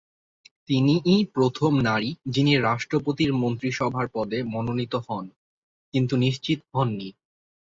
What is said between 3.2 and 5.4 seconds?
মন্ত্রিসভার পদে মনোনীত হন,